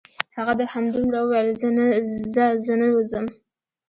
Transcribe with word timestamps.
هغه 0.35 0.53
همدومره 0.73 1.19
وویل: 1.21 1.47
ځه 2.33 2.45
زه 2.65 2.73
نه 2.81 2.87
وځم. 2.95 3.25